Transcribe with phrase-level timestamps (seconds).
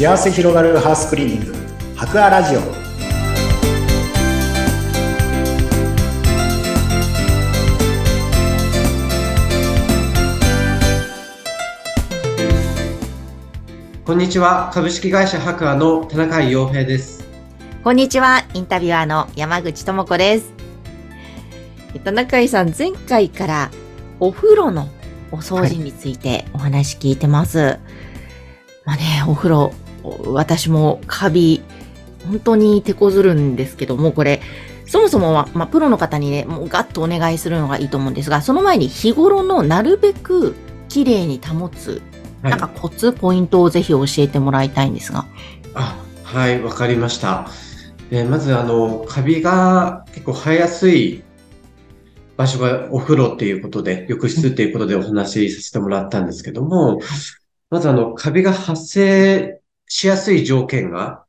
[0.00, 1.54] 幸せ広がるハウスクリーニング
[1.94, 2.60] 博アラジオ
[14.06, 14.70] こんにちは。
[14.72, 17.28] 株式会社博アの田中洋平です。
[17.84, 20.54] こんにちは、インタビュアーの山口智子です。
[22.02, 23.70] 田中井さん、前回から
[24.18, 24.88] お風呂の
[25.30, 27.78] お掃除についてお話聞いてます。
[28.86, 31.62] まあね、お風呂、私もカビ、
[32.26, 34.40] 本当に手こずるんですけども、これ、
[34.86, 40.56] そもそもは、まあ、プロの方にね、もうガッとお願いするのがいいと思うんですが、その前に日頃のなるべく
[40.88, 42.02] 綺麗に保つ、
[42.42, 45.26] はいなんかコツ、ポイントをぜひ教えてもらいたいんですが。
[45.74, 47.50] あ、はい、わかりました。
[48.10, 51.22] えーまず、あの、カビが結構生えやすい
[52.36, 57.00] 場所がお風呂っていうことで、浴室っていうことでお話しさせてもらったんですけども、
[57.68, 59.59] まず、あの、カビが発生
[59.90, 61.24] しやすい条件が、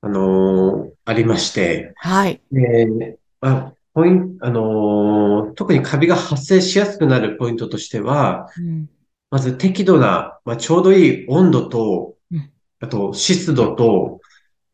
[0.00, 2.40] あのーありまして、はい。
[2.52, 8.88] えーあ、ポインあのー特にカビが発生しやすくなるポイントとしては、うん
[9.30, 14.20] まず適度な、まあ、ちょうどいい温度とうん、あと湿度と、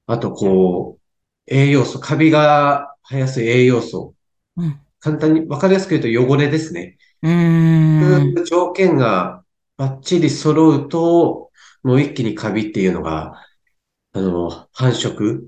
[0.06, 1.00] あとこう、
[1.46, 4.14] 栄養素、カビが生えやすい栄養素。
[4.56, 6.98] うん簡単に、わかりやすく言うと汚れですね。
[7.22, 8.44] うーん。
[8.44, 9.42] 条件が
[9.78, 11.49] バッチリ揃うと、
[11.82, 13.46] もう一気にカビっていうのが、
[14.12, 15.46] あの、繁殖、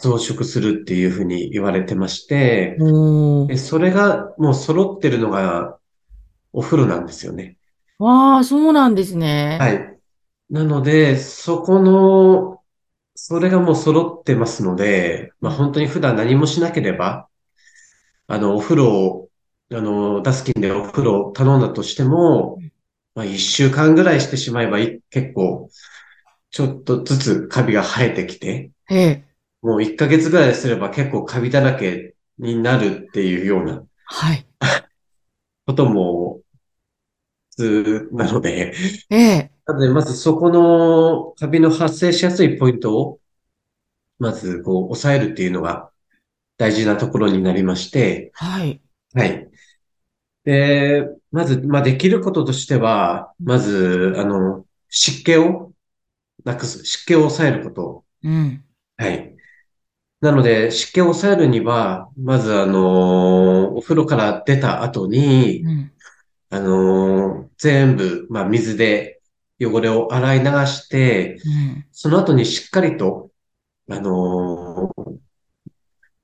[0.00, 2.76] 増殖するっていうふうに言われてまして、
[3.48, 5.78] でそれがもう揃ってるのが
[6.52, 7.56] お風呂なんですよね。
[7.98, 9.58] ああ、そうなんですね。
[9.60, 9.98] はい。
[10.50, 12.60] なので、そこの、
[13.14, 17.28] それがもう揃ってますので、まあ本当に普段何もしなければ、
[18.26, 19.28] あの、お風呂を、
[19.72, 22.58] あの、ダスキンでお風呂を頼んだとしても、
[23.14, 25.70] まあ一週間ぐらいしてしまえばい結構、
[26.50, 29.24] ちょっとずつカビが生えてきて、ええ。
[29.62, 34.46] もう1ヶ月ぐらいすれば結構カビだらけになるっていうようなはい。
[35.66, 36.40] ことも
[37.56, 38.74] 普通なので、
[39.10, 39.50] ええ。
[39.66, 43.20] なので、まずそこのカビの発生しやすいポイントを、
[44.18, 45.90] まずこう抑えるっていうのが
[46.56, 48.80] 大事なところになりまして、はい。
[49.14, 49.50] はい。
[50.44, 55.72] で、まず、まあ、できることとしては、まず、あの、湿気を
[56.44, 58.04] なくす、湿気を抑えること。
[58.22, 58.64] うん。
[58.96, 59.34] はい。
[60.20, 65.92] なので、湿気を抑えるには、まず、あの、お風呂から出た後に、うん。
[66.50, 69.20] あのー全部、まあ、水で
[69.60, 71.38] 汚れを洗い流して、う
[71.78, 71.86] ん。
[71.92, 73.30] その後にしっかりと、
[73.90, 75.18] あのー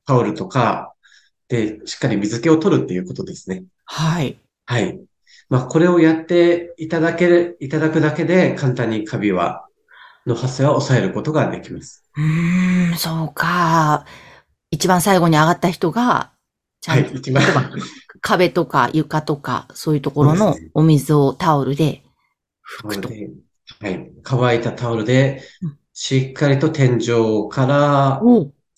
[0.07, 0.95] タオルとか
[1.49, 3.65] でしっかり水気を取るっていうことですね。
[3.93, 4.39] はい。
[4.67, 5.01] はい。
[5.49, 9.67] まあ、これをやっていただける、いただくだけで簡単にカビは、
[10.27, 12.05] の発生は抑えることができます。
[12.17, 14.07] うーん、そうか。
[14.71, 16.31] 一番最後に上がった人が、
[16.81, 17.19] ちゃんと、はい。
[17.19, 17.43] 一番
[18.21, 22.05] 壁とか床とか、そういうところのお水をタオルで
[22.81, 23.09] 拭くと。
[23.09, 24.13] はい。
[24.23, 28.23] 乾いたタオルでうん、しっかりと天井から、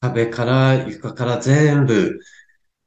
[0.00, 2.18] 壁から床から全部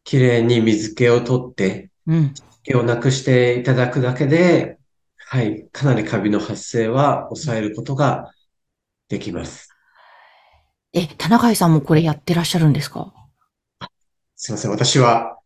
[0.04, 2.34] きれいに水気を取って、うん。
[2.64, 4.80] 気をなくしていただくだけで、
[5.18, 8.32] はい、かなりカビの発生は抑えることが
[9.10, 9.70] できます。
[10.94, 13.14] え、田中井さんもこれやってらっしゃるんですか？
[14.36, 15.38] すいません、私は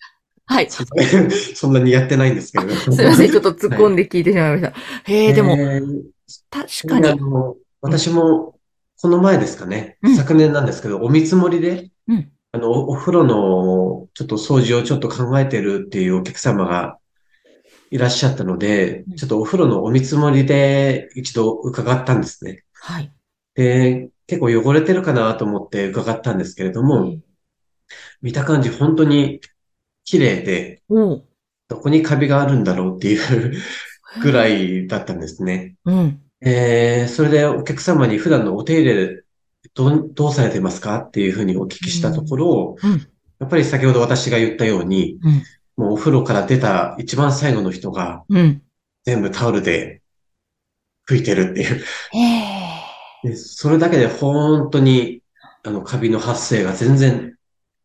[0.45, 0.69] はい。
[0.69, 0.83] そ
[1.55, 2.75] そんなにやってないんですけれど。
[2.75, 4.73] すいません、ちょっと突っ込んで聞いてしまいました。
[5.11, 6.03] へえ、でも、えー
[6.51, 7.07] 確かに。
[7.07, 8.55] あの、私も、
[9.01, 16.97] この前ですかね、うん昨年なんですけど、お見積もりで、うんあの、おお風呂の、ちょっと掃除をちょっと考えてるっていうお客様が
[17.91, 22.63] いらっしゃったのでうん、ちょっとお風呂のお見積もりで一度伺ったんですね。
[22.73, 23.11] はい。
[23.55, 27.17] で、結構汚れてるかなと思って伺ったんですけれども、
[28.21, 29.41] 見た感じ本当に
[30.03, 31.25] 綺麗で、おう。
[31.67, 33.61] どこにカビがあるんだろうっていう
[34.23, 35.75] ぐらいだったんですね。
[35.85, 36.21] うん。
[36.41, 39.23] えー、それでお客様に普段のお手入れ
[39.79, 43.07] どう、どうされてますかっていうふうにお聞きしたところ、うん。
[43.39, 45.43] やっぱり先ほど私が言ったように、うん。
[45.77, 48.61] もうお風呂から出た一番最後の人がうん。
[49.05, 50.01] 全部タオルで
[51.09, 51.81] 拭いてるっていう。
[53.23, 55.21] でそれだけで本当に
[55.63, 57.37] あのカビの発生が全然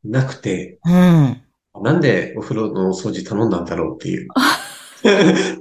[0.02, 1.40] なくて、うん。
[1.80, 4.28] なんでお風呂の掃除頼んだんだろうっていう。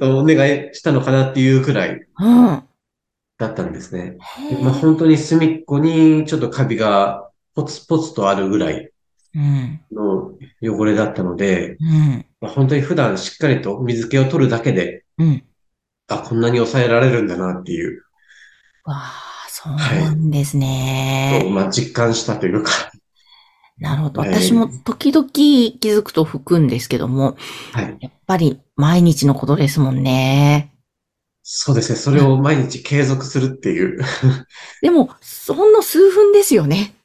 [0.01, 2.63] お願いしたのかなっていうくらいうん。
[3.43, 4.17] だったんですね。
[4.61, 8.89] まあ、本当に隅っこにちょっとカビがポツポツとあるぐらい
[9.35, 9.81] うん。
[9.91, 10.31] の
[10.61, 12.25] 汚れだったので、うん。
[12.39, 15.43] まあ、本当に普段しっかりと水気を取るだけで、うん。
[16.07, 18.03] あ、こんなに抑えられるんだなっていう。
[18.85, 19.11] わあ、
[19.49, 21.39] そうなんですね。
[21.43, 22.71] とまあ、実感したというか、
[23.79, 24.21] なるほど。
[24.21, 27.37] はい私も時々気づくと吹くんですけども、
[27.73, 27.97] はい。
[27.99, 30.72] やっぱり毎日のことですもんね。
[31.43, 31.97] そうですね。
[31.97, 33.99] それを毎日継続するっていう。
[34.81, 35.09] でも、
[35.47, 36.95] ほんの数分ですよね。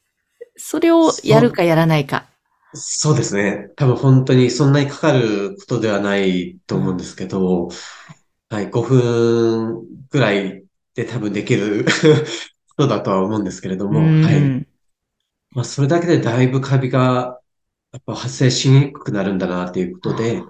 [0.57, 2.27] それをやるかやらないか。
[2.75, 3.71] そうですね。
[3.77, 7.69] 多分本当にそんなにかかることではないと思うんですけど、
[8.49, 10.63] はい、5分ぐらい
[10.95, 11.87] で多分できる
[12.77, 14.67] ことだとは思うんですけれども、うんはい。
[15.51, 17.41] まあ、それだけでだいぶカビが
[17.93, 20.43] やっぱ発生しにくくなるんだなっていうことで、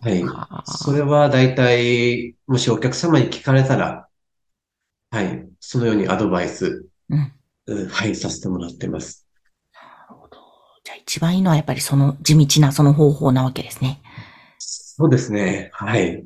[0.00, 0.64] はいか。
[0.66, 4.08] それは大体、もしお客様に聞かれたら、
[5.10, 7.32] はい、そのようにアドバイス、うん
[7.66, 9.26] うんはい、させてもらってます。
[9.72, 9.80] な
[10.14, 10.38] るほど。
[10.84, 14.02] じゃあ一番いいのはやっぱりその地道なその方法なわけですね。
[14.58, 15.70] そうですね。
[15.72, 16.24] はい。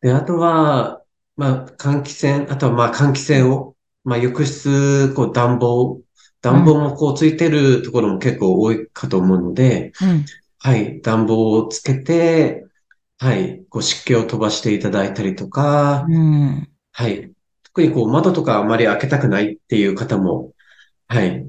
[0.00, 1.02] で、あとは、
[1.36, 6.00] まあ、換気扇、あとはまあ、換気扇を、まあ、浴室、こう、暖房、
[6.40, 10.24] 暖房もこう、ついてるところも結構多いかと思うので、うん。
[10.60, 12.66] はい、暖房をつけて、
[13.18, 16.68] はい、こう、湿気を飛ばしていただいたりとか、うん。
[16.92, 17.32] はい。
[17.64, 20.52] 特にこう、窓とかあまり開けたくないっていう方も、
[21.08, 21.48] はい、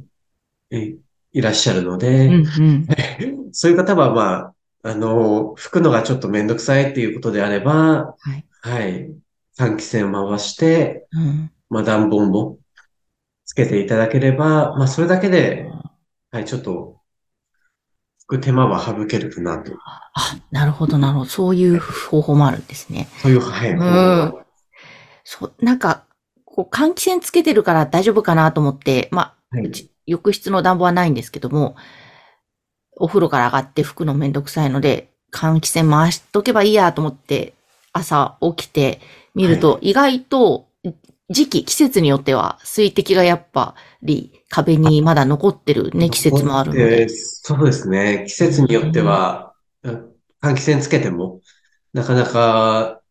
[0.72, 0.98] え
[1.32, 2.34] いらっしゃるのうで、ん。
[2.34, 2.88] うん。
[3.52, 4.54] そういう方は、ま
[4.84, 8.46] あ、あの、拭くのがちょっとめんどくさいっていうことであれば、はい。
[8.62, 9.12] はい。
[9.58, 11.52] 換気扇を回して、うん。
[11.70, 12.58] まあ、暖房も
[13.46, 15.68] つけていただければ、まあ、それだけで、
[16.32, 16.99] はい、ちょっと、拭
[18.30, 19.74] く手間は省けるかなと。
[20.14, 21.26] あ、なるほど、なるほど。
[21.26, 23.10] そういう方法もあるんですね。
[23.22, 23.72] そういう、はい。
[23.72, 24.34] うん
[25.24, 26.06] そう、なんか、
[26.46, 29.72] こう、換気扇つけてるから大丈夫かなと思って、まあ、はい
[30.10, 31.76] 浴室の暖房はないんですけども、
[32.98, 37.54] お風呂から上がって拭くのめんどくさいので、換気扇回しとけばいいやと思って、
[37.94, 39.02] 朝起きて
[39.36, 40.66] 見ると、意外と、
[41.30, 47.04] 時期、季節によっては水滴がやっぱり壁にまだ残ってるね、季節もあるので。
[47.04, 48.26] えーそうですね。
[48.28, 49.54] 季節によっては、
[49.84, 51.42] 換気扇つけても、
[51.94, 53.02] なかなか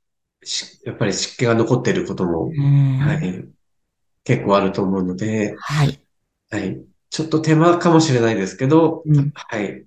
[0.44, 3.48] し、やっぱり湿気が残っていることも、うんはい、
[4.24, 6.00] 結構あると思うので、はい。
[6.50, 6.80] はい。
[7.10, 9.84] ちょっと手間かもしれないですけど、うんはい。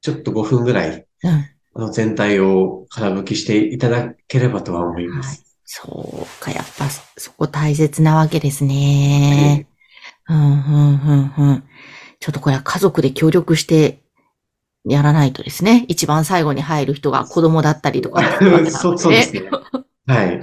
[0.00, 1.30] ちょっと5分ぐらい、うん。
[1.74, 5.51] あの全体を空拭きしていただければとは思いまはいす。。
[5.74, 9.66] そうか、やっぱそこ大切なわけですね。
[10.28, 11.64] うん、うん、うん、うん。
[12.20, 14.02] ちょっとこれは家族で協力して
[14.84, 15.86] やらないとですね。
[15.88, 19.44] 一番最後に入る人が子供だったりとかするわけなのでそうそうですね。
[20.06, 20.42] はい。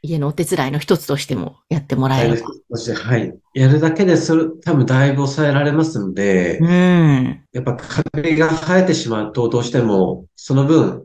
[0.00, 2.48] 家のお手伝いの一つとしてもやってもらえはいれば。
[2.70, 3.38] そしてはい。
[3.52, 7.44] やるだけで、それ、多分だいぶ抑えられますので、うん。
[7.52, 11.04] やっぱカビが生えてしまうと、どうしても、その分、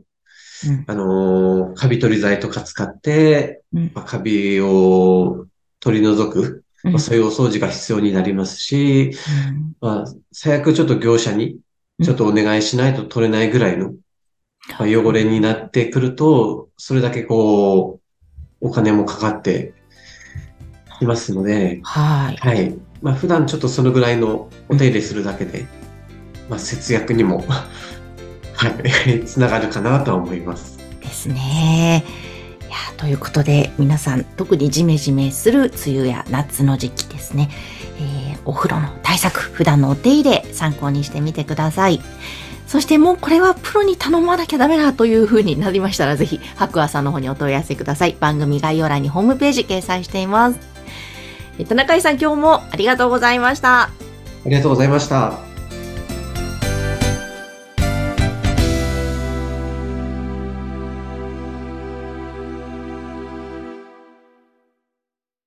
[0.66, 0.84] うん。
[0.86, 3.92] あのーカビ取り剤とか使って、うん。
[3.94, 5.46] まあカビを
[5.80, 6.92] 取り除く、うん。
[6.92, 9.12] まあ、そういうお掃除が必要になりますし、
[9.80, 11.58] まあ、最悪ちょっと業者に、
[12.02, 13.94] ちょっとお願いしないと取れないぐらいの、
[14.78, 18.00] まあ、汚れになってくると、それだけこ
[18.60, 19.74] う、お金もかかって
[20.98, 22.36] きますので、はい。
[22.36, 22.78] はい。
[23.02, 25.66] まあ、普段ちょっとそのぐらいのお手入れするだけで、
[26.48, 27.44] まあ、節約にも、
[28.56, 30.78] はい、 つながるかなとは思います。
[31.00, 32.04] ですね。
[32.60, 37.50] いや、ということで、皆さん、特にジメジメする梅雨や夏の時期ですね。
[37.98, 42.00] えーお風呂の対策、普段のお手入れ、参考にしてみてください。
[42.66, 48.16] そしてもうこれはプロに頼まなきゃダメだという風になりましたら、ぜひ、白亜さんの方にお問い合わせください。
[48.18, 50.58] 番組概要欄にホームページ掲載しています。
[51.58, 53.82] え田中井さん、今日もありがとうございました。
[53.82, 53.90] あ
[54.44, 55.45] りがとうございました。